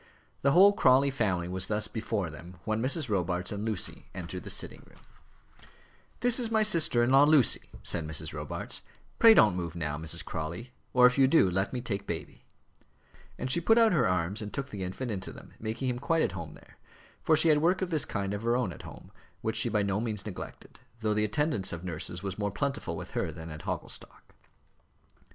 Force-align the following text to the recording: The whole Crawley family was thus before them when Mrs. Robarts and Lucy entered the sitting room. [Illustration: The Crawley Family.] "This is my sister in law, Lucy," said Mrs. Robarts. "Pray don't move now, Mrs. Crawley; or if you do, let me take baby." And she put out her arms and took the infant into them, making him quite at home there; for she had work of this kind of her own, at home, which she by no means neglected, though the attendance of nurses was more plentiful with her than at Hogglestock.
The 0.41 0.53
whole 0.53 0.73
Crawley 0.73 1.11
family 1.11 1.47
was 1.47 1.67
thus 1.67 1.87
before 1.87 2.31
them 2.31 2.55
when 2.65 2.81
Mrs. 2.81 3.07
Robarts 3.07 3.51
and 3.51 3.63
Lucy 3.63 4.07
entered 4.15 4.41
the 4.41 4.49
sitting 4.49 4.79
room. 4.87 4.97
[Illustration: 4.99 5.61
The 5.61 5.61
Crawley 5.61 5.69
Family.] 6.01 6.17
"This 6.21 6.39
is 6.39 6.51
my 6.51 6.63
sister 6.63 7.03
in 7.03 7.11
law, 7.11 7.23
Lucy," 7.25 7.61
said 7.83 8.07
Mrs. 8.07 8.33
Robarts. 8.33 8.81
"Pray 9.19 9.35
don't 9.35 9.55
move 9.55 9.75
now, 9.75 9.99
Mrs. 9.99 10.25
Crawley; 10.25 10.71
or 10.91 11.05
if 11.05 11.19
you 11.19 11.27
do, 11.27 11.51
let 11.51 11.71
me 11.71 11.81
take 11.81 12.07
baby." 12.07 12.45
And 13.37 13.51
she 13.51 13.61
put 13.61 13.77
out 13.77 13.93
her 13.93 14.07
arms 14.07 14.41
and 14.41 14.51
took 14.51 14.71
the 14.71 14.81
infant 14.83 15.11
into 15.11 15.31
them, 15.31 15.53
making 15.59 15.87
him 15.87 15.99
quite 15.99 16.23
at 16.23 16.31
home 16.31 16.55
there; 16.55 16.77
for 17.21 17.37
she 17.37 17.49
had 17.49 17.59
work 17.61 17.83
of 17.83 17.91
this 17.91 18.03
kind 18.05 18.33
of 18.33 18.41
her 18.41 18.55
own, 18.55 18.73
at 18.73 18.81
home, 18.81 19.11
which 19.43 19.57
she 19.57 19.69
by 19.69 19.83
no 19.83 20.01
means 20.01 20.25
neglected, 20.25 20.79
though 21.01 21.13
the 21.13 21.23
attendance 21.25 21.71
of 21.71 21.83
nurses 21.83 22.23
was 22.23 22.39
more 22.39 22.49
plentiful 22.49 22.97
with 22.97 23.11
her 23.11 23.31
than 23.31 23.51
at 23.51 23.65
Hogglestock. 23.65 24.31